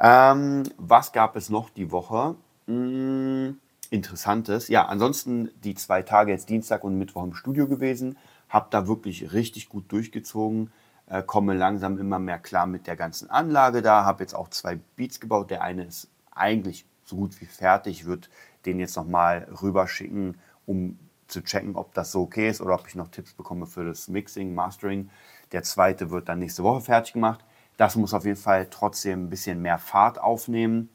Ähm, 0.00 0.62
was 0.78 1.12
gab 1.12 1.36
es 1.36 1.50
noch 1.50 1.68
die 1.68 1.90
Woche? 1.90 2.36
Hm, 2.66 3.58
Interessantes. 3.90 4.68
Ja, 4.68 4.86
ansonsten 4.86 5.50
die 5.64 5.74
zwei 5.74 6.02
Tage, 6.02 6.30
jetzt 6.32 6.48
Dienstag 6.48 6.84
und 6.84 6.96
Mittwoch 6.96 7.24
im 7.24 7.34
Studio 7.34 7.66
gewesen. 7.66 8.16
Habe 8.48 8.68
da 8.70 8.86
wirklich 8.86 9.32
richtig 9.32 9.68
gut 9.68 9.90
durchgezogen 9.92 10.72
äh, 11.10 11.22
komme 11.22 11.54
langsam 11.54 11.98
immer 11.98 12.18
mehr 12.18 12.38
klar 12.38 12.66
mit 12.66 12.86
der 12.86 12.96
ganzen 12.96 13.28
Anlage 13.30 13.82
da, 13.82 14.04
habe 14.04 14.22
jetzt 14.22 14.34
auch 14.34 14.48
zwei 14.48 14.78
Beats 14.96 15.20
gebaut. 15.20 15.50
Der 15.50 15.62
eine 15.62 15.84
ist 15.84 16.08
eigentlich 16.30 16.86
so 17.04 17.16
gut 17.16 17.40
wie 17.40 17.46
fertig, 17.46 18.06
würde 18.06 18.28
den 18.64 18.78
jetzt 18.78 18.96
nochmal 18.96 19.48
rüberschicken, 19.60 20.38
um 20.66 20.98
zu 21.26 21.42
checken, 21.42 21.76
ob 21.76 21.94
das 21.94 22.12
so 22.12 22.22
okay 22.22 22.48
ist 22.48 22.60
oder 22.60 22.74
ob 22.74 22.86
ich 22.86 22.94
noch 22.94 23.08
Tipps 23.08 23.34
bekomme 23.34 23.66
für 23.66 23.84
das 23.84 24.08
Mixing, 24.08 24.54
Mastering. 24.54 25.10
Der 25.52 25.62
zweite 25.62 26.10
wird 26.10 26.28
dann 26.28 26.38
nächste 26.38 26.62
Woche 26.62 26.80
fertig 26.80 27.14
gemacht. 27.14 27.44
Das 27.76 27.96
muss 27.96 28.14
auf 28.14 28.24
jeden 28.24 28.36
Fall 28.36 28.68
trotzdem 28.70 29.24
ein 29.24 29.30
bisschen 29.30 29.62
mehr 29.62 29.78
Fahrt 29.78 30.20
aufnehmen, 30.20 30.90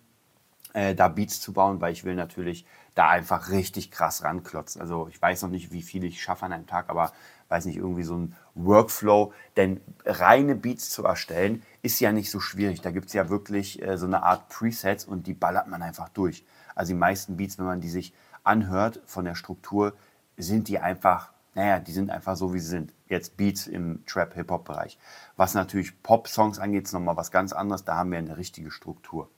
äh, 0.74 0.96
da 0.96 1.08
Beats 1.08 1.42
zu 1.42 1.52
bauen, 1.52 1.82
weil 1.82 1.92
ich 1.92 2.04
will 2.06 2.16
natürlich 2.16 2.66
da 2.94 3.10
einfach 3.10 3.50
richtig 3.50 3.92
krass 3.92 4.24
ranklotzen. 4.24 4.82
Also 4.82 5.08
ich 5.10 5.22
weiß 5.22 5.42
noch 5.42 5.50
nicht, 5.50 5.72
wie 5.72 5.82
viel 5.82 6.04
ich 6.06 6.22
schaffe 6.22 6.46
an 6.46 6.54
einem 6.54 6.68
Tag, 6.68 6.90
aber 6.90 7.12
weiß 7.50 7.66
nicht, 7.66 7.78
irgendwie 7.78 8.04
so 8.04 8.16
ein 8.16 8.36
Workflow. 8.56 9.34
Denn 9.56 9.82
reine 10.06 10.56
Beats 10.56 10.90
zu 10.90 11.04
erstellen, 11.04 11.62
ist 11.82 12.00
ja 12.00 12.12
nicht 12.12 12.32
so 12.32 12.40
schwierig. 12.40 12.82
Da 12.82 12.92
gibt 12.92 13.08
es 13.08 13.14
ja 13.14 13.30
wirklich 13.30 13.82
äh, 13.82 13.98
so 13.98 14.06
eine 14.06 14.24
Art 14.24 14.50
Presets 14.50 15.06
und 15.06 15.28
die 15.28 15.34
ballert 15.34 15.68
man 15.68 15.82
einfach 15.82 16.10
durch. 16.10 16.46
Also 16.74 16.94
die 16.94 17.00
meisten 17.00 17.38
Beats, 17.38 17.58
wenn 17.58 17.66
man 17.66 17.82
die 17.82 17.90
sich 17.90 18.14
anhört 18.44 19.02
von 19.06 19.26
der 19.26 19.36
Struktur, 19.36 19.94
sind 20.38 20.68
die 20.68 20.80
einfach, 20.80 21.32
naja, 21.54 21.80
die 21.80 21.92
sind 21.92 22.10
einfach 22.10 22.36
so, 22.36 22.54
wie 22.54 22.60
sie 22.60 22.68
sind. 22.68 22.94
Jetzt 23.08 23.38
Beats 23.38 23.68
im 23.68 24.04
Trap-Hip-Hop-Bereich. 24.06 24.98
Was 25.36 25.54
natürlich 25.54 26.02
Pop-Songs 26.02 26.60
angeht, 26.60 26.86
ist 26.86 26.94
nochmal 26.94 27.18
was 27.18 27.32
ganz 27.32 27.54
anderes. 27.54 27.86
Da 27.86 27.96
haben 27.96 28.12
wir 28.12 28.18
eine 28.18 28.38
richtige 28.38 28.72
Struktur. 28.72 29.30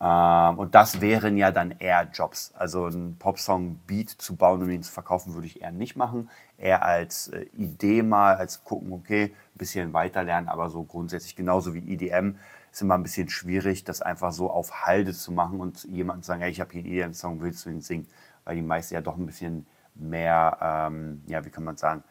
Ähm, 0.00 0.58
und 0.58 0.74
das 0.74 1.00
wären 1.00 1.36
ja 1.36 1.50
dann 1.50 1.72
eher 1.72 2.08
Jobs. 2.12 2.52
Also 2.56 2.86
einen 2.86 3.16
Popsong-Beat 3.18 4.10
zu 4.10 4.36
bauen 4.36 4.62
und 4.62 4.70
ihn 4.70 4.82
zu 4.82 4.92
verkaufen, 4.92 5.34
würde 5.34 5.46
ich 5.46 5.60
eher 5.62 5.72
nicht 5.72 5.96
machen. 5.96 6.30
Eher 6.56 6.84
als 6.84 7.28
äh, 7.28 7.42
Idee 7.56 8.02
mal, 8.02 8.36
als 8.36 8.64
gucken, 8.64 8.92
okay, 8.92 9.34
ein 9.54 9.58
bisschen 9.58 9.92
weiter 9.92 10.24
lernen, 10.24 10.48
aber 10.48 10.70
so 10.70 10.84
grundsätzlich 10.84 11.36
genauso 11.36 11.74
wie 11.74 11.92
EDM. 11.92 12.36
ist 12.72 12.80
immer 12.82 12.94
ein 12.94 13.02
bisschen 13.02 13.28
schwierig, 13.28 13.84
das 13.84 14.00
einfach 14.00 14.32
so 14.32 14.50
auf 14.50 14.86
Halde 14.86 15.12
zu 15.12 15.32
machen 15.32 15.60
und 15.60 15.84
jemandem 15.84 16.22
zu 16.22 16.28
sagen, 16.28 16.40
hey, 16.42 16.50
ich 16.50 16.60
habe 16.60 16.72
hier 16.72 16.82
einen 16.82 17.04
einen 17.04 17.14
Song, 17.14 17.40
willst 17.42 17.66
du 17.66 17.70
ihn 17.70 17.82
singen? 17.82 18.06
Weil 18.44 18.56
die 18.56 18.62
meisten 18.62 18.94
ja 18.94 19.00
doch 19.02 19.16
ein 19.18 19.26
bisschen 19.26 19.66
mehr, 19.94 20.56
ähm, 20.62 21.22
ja, 21.26 21.44
wie 21.44 21.50
kann 21.50 21.64
man 21.64 21.76
sagen, 21.76 22.04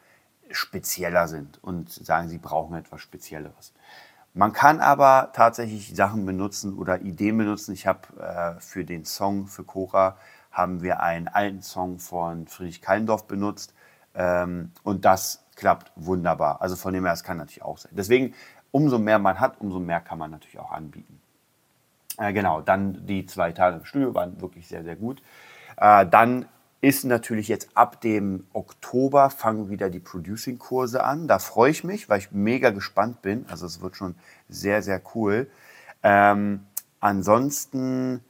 spezieller 0.50 1.28
sind 1.28 1.62
und 1.62 1.90
sagen, 1.90 2.28
sie 2.28 2.38
brauchen 2.38 2.76
etwas 2.76 3.00
Spezielleres. 3.00 3.72
Man 4.32 4.52
kann 4.52 4.80
aber 4.80 5.30
tatsächlich 5.32 5.94
Sachen 5.94 6.24
benutzen 6.24 6.78
oder 6.78 7.00
Ideen 7.00 7.36
benutzen. 7.36 7.72
Ich 7.72 7.86
habe 7.86 8.00
äh, 8.20 8.60
für 8.60 8.84
den 8.84 9.04
Song 9.04 9.46
für 9.46 9.64
Cora 9.64 10.16
haben 10.52 10.82
wir 10.82 11.00
einen 11.00 11.28
alten 11.28 11.62
Song 11.62 11.98
von 11.98 12.46
Friedrich 12.46 12.80
Kallendorf 12.80 13.26
benutzt 13.26 13.74
ähm, 14.14 14.72
und 14.82 15.04
das 15.04 15.44
klappt 15.56 15.92
wunderbar. 15.96 16.62
Also 16.62 16.76
von 16.76 16.92
dem 16.92 17.04
her, 17.04 17.12
es 17.12 17.24
kann 17.24 17.36
natürlich 17.36 17.62
auch 17.62 17.78
sein. 17.78 17.92
Deswegen, 17.94 18.34
umso 18.70 18.98
mehr 18.98 19.18
man 19.18 19.40
hat, 19.40 19.60
umso 19.60 19.78
mehr 19.78 20.00
kann 20.00 20.18
man 20.18 20.30
natürlich 20.30 20.58
auch 20.58 20.72
anbieten. 20.72 21.20
Äh, 22.18 22.32
genau, 22.32 22.60
dann 22.60 23.06
die 23.06 23.26
zwei 23.26 23.52
Tage 23.52 23.78
im 23.78 23.84
Studio 23.84 24.14
waren 24.14 24.40
wirklich 24.40 24.68
sehr, 24.68 24.84
sehr 24.84 24.96
gut. 24.96 25.22
Äh, 25.76 26.06
dann 26.06 26.46
ist 26.80 27.04
natürlich 27.04 27.48
jetzt 27.48 27.68
ab 27.74 28.00
dem 28.00 28.46
Oktober 28.52 29.28
fangen 29.30 29.68
wieder 29.68 29.90
die 29.90 30.00
Producing-Kurse 30.00 31.04
an. 31.04 31.28
Da 31.28 31.38
freue 31.38 31.70
ich 31.70 31.84
mich, 31.84 32.08
weil 32.08 32.20
ich 32.20 32.32
mega 32.32 32.70
gespannt 32.70 33.20
bin. 33.20 33.44
Also 33.50 33.66
es 33.66 33.82
wird 33.82 33.96
schon 33.96 34.14
sehr, 34.48 34.82
sehr 34.82 35.02
cool. 35.14 35.50
Ähm, 36.02 36.66
ansonsten, 37.00 38.24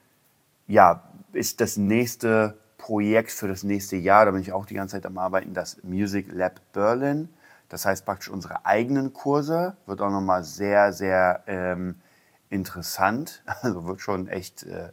ja, 0.67 1.05
ist 1.33 1.61
das 1.61 1.77
nächste 1.77 2.59
Projekt 2.77 3.31
für 3.31 3.47
das 3.47 3.63
nächste 3.63 3.97
Jahr, 3.97 4.25
da 4.25 4.33
bin 4.33 4.41
ich 4.41 4.53
auch 4.53 4.67
die 4.67 4.75
ganze 4.75 4.97
Zeit 4.97 5.07
am 5.07 5.19
Arbeiten, 5.19 5.55
das 5.55 5.83
Music 5.85 6.27
Lab 6.33 6.61
Berlin. 6.73 7.29
Das 7.69 7.85
heißt 7.87 8.05
praktisch 8.05 8.31
unsere 8.31 8.67
eigenen 8.67 9.13
Kurse. 9.13 9.77
Wird 9.87 10.01
auch 10.01 10.11
nochmal 10.11 10.43
sehr, 10.43 10.93
sehr 10.93 11.45
ähm, 11.47 12.01
interessant. 12.49 13.45
Also 13.63 13.87
wird 13.87 14.01
schon 14.01 14.27
echt, 14.27 14.65
äh, 14.65 14.91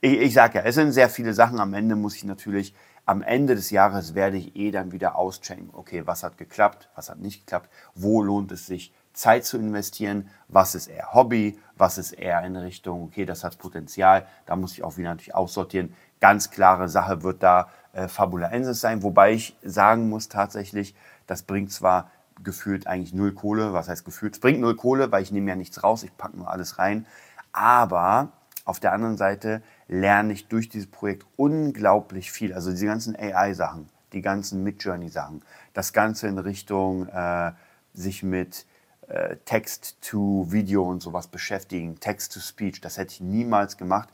ich, 0.00 0.18
ich 0.18 0.34
sage 0.34 0.58
ja, 0.58 0.64
es 0.64 0.74
sind 0.74 0.92
sehr 0.92 1.08
viele 1.08 1.34
Sachen. 1.34 1.60
Am 1.60 1.74
Ende 1.74 1.96
muss 1.96 2.16
ich 2.16 2.24
natürlich, 2.24 2.74
am 3.06 3.22
Ende 3.22 3.54
des 3.54 3.70
Jahres 3.70 4.14
werde 4.14 4.36
ich 4.36 4.54
eh 4.56 4.70
dann 4.70 4.92
wieder 4.92 5.16
auschecken, 5.16 5.70
okay, 5.72 6.06
was 6.06 6.22
hat 6.22 6.38
geklappt, 6.38 6.88
was 6.94 7.08
hat 7.08 7.18
nicht 7.18 7.46
geklappt, 7.46 7.70
wo 7.94 8.22
lohnt 8.22 8.52
es 8.52 8.66
sich, 8.66 8.92
Zeit 9.14 9.44
zu 9.44 9.56
investieren, 9.58 10.28
was 10.46 10.74
ist 10.74 10.86
eher 10.86 11.12
Hobby, 11.12 11.58
was 11.76 11.98
ist 11.98 12.12
eher 12.12 12.42
in 12.44 12.54
Richtung, 12.54 13.02
okay, 13.02 13.24
das 13.24 13.42
hat 13.42 13.58
Potenzial, 13.58 14.26
da 14.46 14.54
muss 14.54 14.72
ich 14.72 14.84
auch 14.84 14.96
wieder 14.96 15.08
natürlich 15.08 15.34
aussortieren. 15.34 15.94
Ganz 16.20 16.50
klare 16.50 16.88
Sache 16.88 17.22
wird 17.22 17.42
da 17.42 17.68
äh, 17.92 18.06
Fabula 18.06 18.48
Ensis 18.48 18.80
sein, 18.80 19.02
wobei 19.02 19.32
ich 19.32 19.56
sagen 19.62 20.08
muss 20.08 20.28
tatsächlich, 20.28 20.94
das 21.26 21.42
bringt 21.42 21.72
zwar 21.72 22.10
gefühlt 22.44 22.86
eigentlich 22.86 23.12
null 23.12 23.32
Kohle, 23.32 23.72
was 23.72 23.88
heißt 23.88 24.04
gefühlt, 24.04 24.34
es 24.34 24.40
bringt 24.40 24.60
null 24.60 24.76
Kohle, 24.76 25.10
weil 25.10 25.22
ich 25.22 25.32
nehme 25.32 25.48
ja 25.48 25.56
nichts 25.56 25.82
raus, 25.82 26.04
ich 26.04 26.16
packe 26.16 26.36
nur 26.36 26.50
alles 26.50 26.78
rein, 26.78 27.06
aber 27.52 28.28
auf 28.64 28.78
der 28.78 28.92
anderen 28.92 29.16
Seite 29.16 29.62
lerne 29.88 30.34
ich 30.34 30.48
durch 30.48 30.68
dieses 30.68 30.90
Projekt 30.90 31.26
unglaublich 31.36 32.30
viel. 32.30 32.52
Also 32.52 32.70
diese 32.70 32.86
ganzen 32.86 33.16
AI-Sachen, 33.16 33.88
die 34.12 34.22
ganzen 34.22 34.62
Midjourney-Sachen, 34.62 35.42
das 35.72 35.92
Ganze 35.92 36.28
in 36.28 36.38
Richtung 36.38 37.08
äh, 37.08 37.52
sich 37.94 38.22
mit 38.22 38.66
äh, 39.08 39.36
Text-to-Video 39.44 40.84
und 40.84 41.02
sowas 41.02 41.28
beschäftigen, 41.28 41.98
Text-to-Speech, 41.98 42.80
das 42.80 42.98
hätte 42.98 43.14
ich 43.14 43.20
niemals 43.20 43.76
gemacht, 43.76 44.10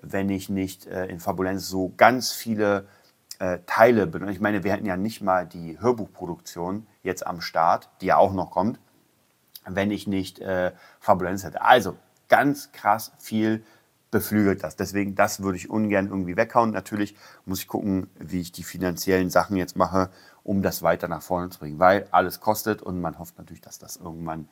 wenn 0.00 0.30
ich 0.30 0.48
nicht 0.48 0.86
äh, 0.86 1.06
in 1.06 1.20
Fabulenz 1.20 1.68
so 1.68 1.92
ganz 1.96 2.32
viele 2.32 2.86
äh, 3.38 3.58
Teile 3.66 4.06
benutze. 4.06 4.32
Ich 4.32 4.40
meine, 4.40 4.64
wir 4.64 4.72
hätten 4.72 4.86
ja 4.86 4.96
nicht 4.96 5.20
mal 5.20 5.46
die 5.46 5.78
Hörbuchproduktion 5.78 6.86
jetzt 7.02 7.26
am 7.26 7.40
Start, 7.40 7.90
die 8.00 8.06
ja 8.06 8.16
auch 8.16 8.32
noch 8.32 8.50
kommt, 8.50 8.78
wenn 9.66 9.90
ich 9.90 10.06
nicht 10.06 10.38
äh, 10.38 10.72
Fabulenz 11.00 11.44
hätte. 11.44 11.62
Also 11.62 11.96
ganz 12.28 12.72
krass 12.72 13.12
viel 13.18 13.64
beflügelt 14.10 14.62
das. 14.64 14.76
Deswegen, 14.76 15.14
das 15.14 15.42
würde 15.42 15.58
ich 15.58 15.70
ungern 15.70 16.08
irgendwie 16.08 16.36
weghauen. 16.36 16.70
Natürlich 16.70 17.14
muss 17.44 17.60
ich 17.60 17.68
gucken, 17.68 18.08
wie 18.18 18.40
ich 18.40 18.52
die 18.52 18.62
finanziellen 18.62 19.30
Sachen 19.30 19.56
jetzt 19.56 19.76
mache, 19.76 20.10
um 20.42 20.62
das 20.62 20.82
weiter 20.82 21.08
nach 21.08 21.22
vorne 21.22 21.50
zu 21.50 21.58
bringen, 21.58 21.78
weil 21.78 22.06
alles 22.10 22.40
kostet 22.40 22.82
und 22.82 23.00
man 23.00 23.18
hofft 23.18 23.38
natürlich, 23.38 23.60
dass 23.60 23.78
das 23.78 23.96
irgendwann 23.96 24.48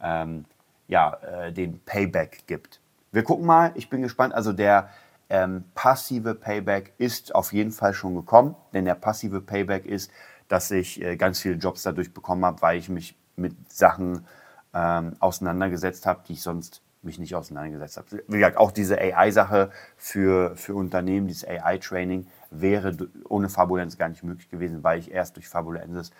ähm, 0.00 0.44
ja, 0.86 1.14
äh, 1.22 1.52
den 1.52 1.80
Payback 1.80 2.46
gibt. 2.46 2.80
Wir 3.12 3.24
gucken 3.24 3.46
mal, 3.46 3.72
ich 3.74 3.90
bin 3.90 4.02
gespannt. 4.02 4.34
Also 4.34 4.52
der 4.52 4.90
ähm, 5.28 5.64
passive 5.74 6.34
Payback 6.34 6.92
ist 6.98 7.34
auf 7.34 7.52
jeden 7.52 7.70
Fall 7.70 7.94
schon 7.94 8.14
gekommen, 8.14 8.56
denn 8.72 8.84
der 8.84 8.94
passive 8.94 9.40
Payback 9.40 9.86
ist, 9.86 10.10
dass 10.48 10.70
ich 10.70 11.00
äh, 11.02 11.16
ganz 11.16 11.40
viele 11.40 11.54
Jobs 11.54 11.82
dadurch 11.84 12.12
bekommen 12.12 12.44
habe, 12.44 12.60
weil 12.62 12.78
ich 12.78 12.88
mich 12.88 13.16
mit 13.36 13.72
Sachen 13.72 14.26
ähm, 14.74 15.16
auseinandergesetzt 15.20 16.06
habe, 16.06 16.22
die 16.26 16.34
ich 16.34 16.42
sonst 16.42 16.82
mich 17.02 17.18
nicht 17.18 17.34
auseinandergesetzt 17.34 17.96
habe. 17.96 18.22
Wie 18.28 18.38
gesagt, 18.38 18.56
auch 18.56 18.72
diese 18.72 18.98
AI-Sache 18.98 19.70
für, 19.96 20.54
für 20.56 20.74
Unternehmen, 20.74 21.28
dieses 21.28 21.46
AI-Training 21.46 22.26
wäre 22.50 22.96
ohne 23.28 23.48
Fabulenz 23.48 23.96
gar 23.96 24.08
nicht 24.08 24.22
möglich 24.22 24.50
gewesen, 24.50 24.82
weil 24.82 24.98
ich 24.98 25.10
erst 25.10 25.36
durch 25.36 25.48
Fabulensis 25.48 26.10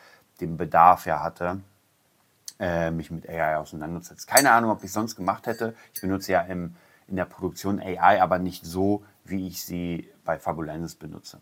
den 0.41 0.57
Bedarf 0.57 1.07
ja 1.07 1.23
hatte, 1.23 1.61
äh, 2.59 2.91
mich 2.91 3.11
mit 3.11 3.29
AI 3.29 3.59
auseinanderzusetzen. 3.59 4.27
Keine 4.29 4.53
Ahnung, 4.53 4.71
ob 4.71 4.79
ich 4.79 4.87
es 4.87 4.95
sonst 4.95 5.17
gemacht 5.17 5.47
hätte. 5.47 5.75
Ich 5.95 6.01
benutze 6.01 6.33
ja 6.33 6.41
im, 6.43 6.77
in 7.09 7.17
der 7.17 7.27
Produktion 7.27 7.81
AI, 7.81 8.23
aber 8.23 8.39
nicht 8.39 8.65
so, 8.65 9.05
wie 9.25 9.47
ich 9.49 9.63
sie 9.65 10.09
bei 10.25 10.39
Fabulensis 10.39 10.95
benutze. 10.95 11.41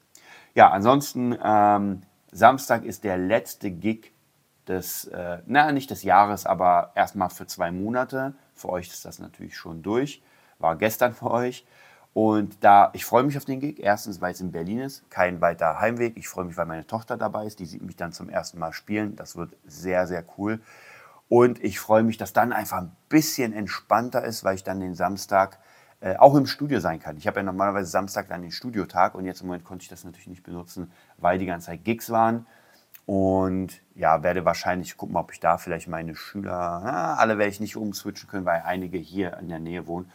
Ja, 0.54 0.70
ansonsten, 0.70 1.36
ähm, 1.42 2.02
Samstag 2.32 2.84
ist 2.84 3.04
der 3.04 3.16
letzte 3.16 3.70
Gig 3.70 4.12
des, 4.68 5.06
äh, 5.06 5.38
na, 5.46 5.72
nicht 5.72 5.90
des 5.90 6.02
Jahres, 6.02 6.46
aber 6.46 6.92
erstmal 6.94 7.30
für 7.30 7.46
zwei 7.46 7.70
Monate. 7.70 8.34
Für 8.54 8.70
euch 8.70 8.88
ist 8.88 9.04
das 9.04 9.18
natürlich 9.18 9.56
schon 9.56 9.82
durch. 9.82 10.22
War 10.58 10.76
gestern 10.76 11.12
für 11.14 11.30
euch. 11.30 11.66
Und 12.14 12.64
da, 12.64 12.90
ich 12.94 13.04
freue 13.04 13.22
mich 13.22 13.36
auf 13.36 13.44
den 13.44 13.60
Gig. 13.60 13.78
Erstens, 13.80 14.20
weil 14.20 14.32
es 14.32 14.40
in 14.40 14.50
Berlin 14.50 14.80
ist, 14.80 15.08
kein 15.10 15.40
weiter 15.40 15.78
Heimweg. 15.78 16.16
Ich 16.16 16.28
freue 16.28 16.44
mich, 16.44 16.56
weil 16.56 16.66
meine 16.66 16.86
Tochter 16.86 17.16
dabei 17.16 17.46
ist. 17.46 17.60
Die 17.60 17.66
sieht 17.66 17.82
mich 17.82 17.96
dann 17.96 18.12
zum 18.12 18.28
ersten 18.28 18.58
Mal 18.58 18.72
spielen. 18.72 19.14
Das 19.16 19.36
wird 19.36 19.56
sehr, 19.66 20.06
sehr 20.06 20.24
cool. 20.36 20.60
Und 21.28 21.62
ich 21.62 21.78
freue 21.78 22.02
mich, 22.02 22.16
dass 22.16 22.32
dann 22.32 22.52
einfach 22.52 22.78
ein 22.78 22.96
bisschen 23.08 23.52
entspannter 23.52 24.24
ist, 24.24 24.44
weil 24.44 24.54
ich 24.54 24.64
dann 24.64 24.80
den 24.80 24.94
Samstag 24.94 25.58
äh, 26.00 26.16
auch 26.16 26.34
im 26.34 26.46
Studio 26.46 26.80
sein 26.80 27.00
kann. 27.00 27.16
Ich 27.16 27.26
habe 27.26 27.40
ja 27.40 27.42
normalerweise 27.42 27.90
Samstag 27.90 28.28
dann 28.28 28.42
den 28.42 28.52
Studiotag 28.52 29.14
und 29.14 29.24
jetzt 29.26 29.40
im 29.40 29.48
Moment 29.48 29.64
konnte 29.64 29.82
ich 29.82 29.88
das 29.88 30.04
natürlich 30.04 30.28
nicht 30.28 30.42
benutzen, 30.42 30.92
weil 31.18 31.38
die 31.38 31.46
ganze 31.46 31.66
Zeit 31.66 31.84
Gigs 31.84 32.10
waren. 32.10 32.46
Und 33.08 33.80
ja, 33.94 34.22
werde 34.22 34.44
wahrscheinlich 34.44 34.98
gucken, 34.98 35.16
ob 35.16 35.32
ich 35.32 35.40
da 35.40 35.56
vielleicht 35.56 35.88
meine 35.88 36.14
Schüler, 36.14 36.82
na, 36.84 37.14
alle 37.14 37.38
werde 37.38 37.50
ich 37.50 37.58
nicht 37.58 37.74
umswitchen 37.74 38.28
können, 38.28 38.44
weil 38.44 38.60
einige 38.66 38.98
hier 38.98 39.38
in 39.38 39.48
der 39.48 39.60
Nähe 39.60 39.86
wohnen. 39.86 40.10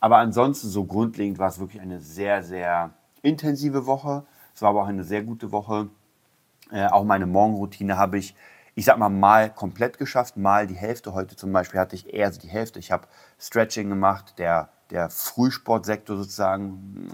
Aber 0.00 0.16
ansonsten 0.16 0.68
so 0.68 0.84
grundlegend 0.84 1.38
war 1.38 1.50
es 1.50 1.60
wirklich 1.60 1.82
eine 1.82 2.00
sehr, 2.00 2.42
sehr 2.42 2.92
intensive 3.20 3.84
Woche. 3.84 4.24
Es 4.54 4.62
war 4.62 4.70
aber 4.70 4.84
auch 4.84 4.86
eine 4.86 5.04
sehr 5.04 5.24
gute 5.24 5.52
Woche. 5.52 5.90
Äh, 6.72 6.86
auch 6.86 7.04
meine 7.04 7.26
Morgenroutine 7.26 7.98
habe 7.98 8.16
ich, 8.16 8.34
ich 8.74 8.86
sag 8.86 8.96
mal, 8.96 9.10
mal 9.10 9.50
komplett 9.50 9.98
geschafft, 9.98 10.38
mal 10.38 10.66
die 10.66 10.74
Hälfte. 10.74 11.12
Heute 11.12 11.36
zum 11.36 11.52
Beispiel 11.52 11.78
hatte 11.78 11.96
ich 11.96 12.14
eher 12.14 12.30
die 12.30 12.48
Hälfte. 12.48 12.78
Ich 12.78 12.90
habe 12.90 13.08
Stretching 13.38 13.90
gemacht, 13.90 14.38
der, 14.38 14.70
der 14.90 15.10
Frühsportsektor 15.10 16.16
sozusagen. 16.16 17.10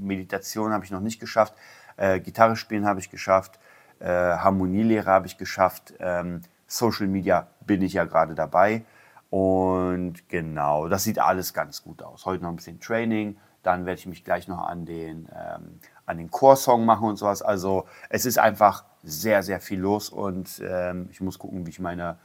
Meditation 0.00 0.72
habe 0.72 0.86
ich 0.86 0.90
noch 0.90 1.00
nicht 1.00 1.20
geschafft. 1.20 1.52
Äh, 1.98 2.20
Gitarre 2.20 2.56
spielen 2.56 2.86
habe 2.86 2.98
ich 2.98 3.10
geschafft 3.10 3.60
äh, 4.00 4.06
Harmonielehre 4.06 5.10
habe 5.10 5.26
ich 5.26 5.38
geschafft, 5.38 5.94
ähm, 6.00 6.42
Social 6.66 7.06
Media 7.06 7.48
bin 7.66 7.82
ich 7.82 7.94
ja 7.94 8.04
gerade 8.04 8.34
dabei. 8.34 8.84
Und 9.30 10.28
genau, 10.28 10.88
das 10.88 11.04
sieht 11.04 11.20
alles 11.20 11.54
ganz 11.54 11.82
gut 11.82 12.02
aus. 12.02 12.26
Heute 12.26 12.42
noch 12.42 12.50
ein 12.50 12.56
bisschen 12.56 12.80
Training, 12.80 13.36
dann 13.62 13.86
werde 13.86 13.98
ich 13.98 14.06
mich 14.06 14.24
gleich 14.24 14.48
noch 14.48 14.66
an 14.66 14.86
den, 14.86 15.28
ähm, 15.32 15.78
an 16.06 16.18
den 16.18 16.30
Chorsong 16.30 16.84
machen 16.84 17.08
und 17.08 17.16
sowas. 17.16 17.42
Also 17.42 17.86
es 18.08 18.26
ist 18.26 18.38
einfach 18.38 18.84
sehr, 19.02 19.42
sehr 19.42 19.60
viel 19.60 19.80
los 19.80 20.10
und 20.10 20.60
ähm, 20.64 21.08
ich 21.12 21.20
muss 21.20 21.38
gucken, 21.38 21.66
wie 21.66 21.70
ich 21.70 21.80
meine, 21.80 22.18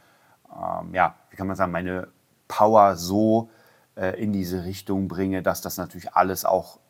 ähm, 0.50 0.94
ja, 0.94 1.14
wie 1.30 1.36
kann 1.36 1.46
man 1.46 1.56
sagen, 1.56 1.72
meine 1.72 2.08
Power 2.48 2.96
so 2.96 3.50
äh, 3.96 4.20
in 4.20 4.32
diese 4.32 4.64
Richtung 4.64 5.08
bringe, 5.08 5.42
dass 5.42 5.60
das 5.60 5.76
natürlich 5.78 6.14
alles 6.14 6.44
auch 6.44 6.80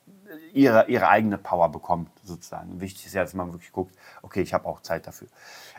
ihre, 0.53 0.87
ihre 0.89 1.09
eigene 1.09 1.39
Power 1.39 1.71
bekommt, 1.71 2.11
sozusagen. 2.25 2.81
Wichtig 2.81 3.07
ist 3.07 3.15
ja, 3.15 3.23
dass 3.23 3.35
man 3.35 3.53
wirklich 3.53 3.73
guckt, 3.73 3.95
okay, 4.23 4.43
ich 4.43 4.55
habe 4.55 4.67
auch 4.67 4.81
Zeit 4.81 5.07
dafür. 5.07 5.29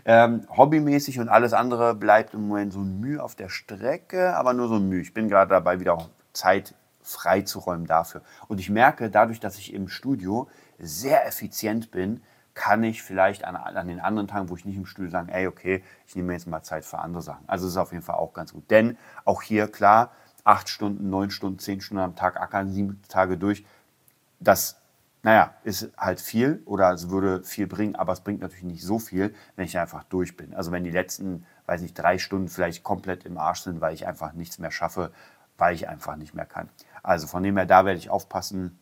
Ähm, 0.06 0.48
hobbymäßig 0.56 1.20
und 1.20 1.30
alles 1.30 1.54
andere 1.54 1.96
bleibt 1.96 2.34
im 2.34 2.48
Moment 2.48 2.74
so 2.74 2.80
ein 2.80 3.00
Mühe 3.00 3.22
auf 3.22 3.36
der 3.36 3.50
Strecke, 3.50 4.36
aber 4.36 4.54
nur 4.54 4.68
so 4.68 4.76
ein 4.76 4.88
Mühe. 4.88 5.02
Ich 5.02 5.14
bin 5.14 5.28
gerade 5.28 5.50
dabei, 5.50 5.80
wieder 5.80 5.98
Zeit 6.34 6.76
freizuräumen 7.02 7.88
dafür. 7.88 8.22
Und 8.48 8.60
ich 8.60 8.70
merke, 8.70 9.10
dadurch, 9.10 9.40
dass 9.40 9.58
ich 9.58 9.74
im 9.74 9.88
Studio 9.88 10.50
sehr 10.78 11.26
effizient 11.26 11.92
bin, 11.92 12.22
kann 12.54 12.84
ich 12.84 13.04
vielleicht 13.04 13.46
an, 13.46 13.56
an 13.56 13.88
den 13.88 14.00
anderen 14.00 14.28
Tagen, 14.28 14.50
wo 14.50 14.56
ich 14.56 14.66
nicht 14.66 14.78
im 14.78 14.88
Studio 14.88 15.12
sagen, 15.12 15.30
ey, 15.30 15.48
okay, 15.48 15.84
ich 16.08 16.16
nehme 16.16 16.34
jetzt 16.34 16.48
mal 16.48 16.64
Zeit 16.64 16.86
für 16.86 16.98
andere 17.00 17.22
Sachen. 17.22 17.48
Also 17.48 17.66
das 17.66 17.74
ist 17.74 17.78
auf 17.78 17.92
jeden 17.92 18.04
Fall 18.04 18.16
auch 18.16 18.34
ganz 18.34 18.52
gut. 18.52 18.70
Denn 18.72 18.98
auch 19.26 19.44
hier, 19.44 19.68
klar, 19.68 20.12
acht 20.44 20.68
Stunden, 20.68 21.10
neun 21.10 21.30
Stunden, 21.30 21.60
zehn 21.60 21.82
Stunden 21.82 22.04
am 22.04 22.16
Tag 22.16 22.42
ackern, 22.42 22.70
sieben 22.70 23.02
Tage 23.10 23.38
durch, 23.38 23.64
das, 24.39 24.79
naja, 25.24 25.53
ist 25.63 25.89
halt 25.98 26.22
viel 26.22 26.62
oder 26.65 26.91
es 26.91 27.10
würde 27.10 27.44
viel 27.44 27.67
bringen, 27.67 27.96
aber 27.96 28.13
es 28.13 28.22
bringt 28.22 28.41
natürlich 28.41 28.63
nicht 28.63 28.84
so 28.84 29.00
viel, 29.00 29.34
wenn 29.56 29.65
ich 29.65 29.77
einfach 29.77 30.03
durch 30.03 30.38
bin. 30.38 30.53
Also 30.53 30.72
wenn 30.72 30.84
die 30.84 30.91
letzten, 30.91 31.46
weiß 31.65 31.82
nicht, 31.82 31.98
drei 31.98 32.17
Stunden 32.17 32.48
vielleicht 32.48 32.84
komplett 32.84 33.25
im 33.25 33.38
Arsch 33.38 33.62
sind, 33.62 33.82
weil 33.82 33.94
ich 33.94 34.08
einfach 34.08 34.34
nichts 34.34 34.60
mehr 34.60 34.72
schaffe, 34.72 35.12
weil 35.58 35.75
ich 35.75 35.89
einfach 35.89 36.15
nicht 36.15 36.34
mehr 36.34 36.46
kann. 36.46 36.70
Also 37.03 37.27
von 37.27 37.44
dem 37.44 37.58
her, 37.58 37.65
da 37.65 37.86
werde 37.86 37.98
ich 37.98 38.10
aufpassen, 38.10 38.77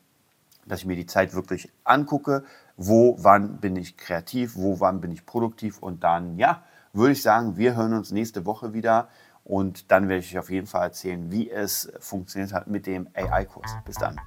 dass 0.65 0.79
ich 0.79 0.85
mir 0.85 0.95
die 0.95 1.05
Zeit 1.05 1.33
wirklich 1.33 1.71
angucke, 1.83 2.43
wo, 2.75 3.17
wann 3.19 3.57
bin 3.57 3.75
ich 3.75 3.97
kreativ, 3.97 4.55
wo, 4.55 4.79
wann 4.79 4.99
bin 4.99 5.11
ich 5.11 5.25
produktiv 5.25 5.79
und 5.79 6.03
dann, 6.03 6.37
ja, 6.37 6.63
würde 6.91 7.13
ich 7.13 7.21
sagen, 7.21 7.57
wir 7.57 7.75
hören 7.75 7.93
uns 7.93 8.11
nächste 8.11 8.45
Woche 8.45 8.73
wieder 8.73 9.09
und 9.45 9.91
dann 9.91 10.09
werde 10.09 10.19
ich 10.19 10.33
euch 10.33 10.39
auf 10.39 10.49
jeden 10.49 10.67
Fall 10.67 10.81
erzählen, 10.83 11.31
wie 11.31 11.49
es 11.49 11.89
funktioniert 11.99 12.51
hat 12.51 12.67
mit 12.67 12.87
dem 12.87 13.07
AI-Kurs. 13.13 13.77
Bis 13.85 13.95
dann. 13.95 14.19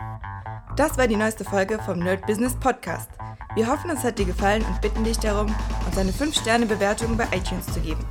Das 0.76 0.96
war 0.96 1.08
die 1.08 1.16
neueste 1.16 1.44
Folge 1.44 1.80
vom 1.80 1.98
Nerd 1.98 2.24
Business 2.26 2.54
Podcast. 2.54 3.10
Wir 3.56 3.66
hoffen, 3.66 3.90
es 3.90 4.04
hat 4.04 4.18
dir 4.18 4.26
gefallen 4.26 4.64
und 4.64 4.80
bitten 4.80 5.02
dich 5.02 5.18
darum, 5.18 5.52
uns 5.86 5.98
eine 5.98 6.12
5-Sterne-Bewertung 6.12 7.16
bei 7.16 7.24
iTunes 7.36 7.66
zu 7.66 7.80
geben. 7.80 8.06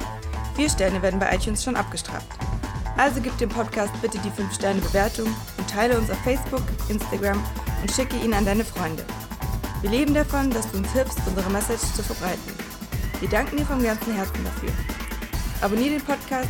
Vier 0.55 0.69
Sterne 0.69 1.01
werden 1.01 1.19
bei 1.19 1.33
iTunes 1.33 1.63
schon 1.63 1.77
abgestraft. 1.77 2.27
Also 2.97 3.21
gib 3.21 3.37
dem 3.37 3.49
Podcast 3.49 3.93
bitte 4.01 4.17
die 4.19 4.31
5-Sterne-Bewertung 4.31 5.27
und 5.57 5.69
teile 5.69 5.97
uns 5.97 6.11
auf 6.11 6.17
Facebook, 6.23 6.63
Instagram 6.89 7.41
und 7.81 7.91
schicke 7.91 8.17
ihn 8.17 8.33
an 8.33 8.43
deine 8.43 8.65
Freunde. 8.65 9.05
Wir 9.81 9.91
leben 9.91 10.13
davon, 10.13 10.49
dass 10.49 10.69
du 10.71 10.79
uns 10.79 10.91
hilfst, 10.91 11.19
unsere 11.25 11.49
Message 11.51 11.93
zu 11.93 12.03
verbreiten. 12.03 12.53
Wir 13.21 13.29
danken 13.29 13.55
dir 13.55 13.65
vom 13.65 13.81
ganzen 13.81 14.13
Herzen 14.13 14.43
dafür. 14.43 14.71
Abonnier 15.61 15.91
den 15.91 16.01
Podcast, 16.01 16.49